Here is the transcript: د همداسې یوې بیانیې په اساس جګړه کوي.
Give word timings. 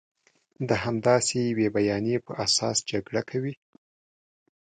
د 0.69 0.71
همداسې 0.83 1.35
یوې 1.51 1.67
بیانیې 1.75 2.17
په 2.25 2.31
اساس 2.45 2.77
جګړه 2.91 3.21
کوي. 3.29 3.53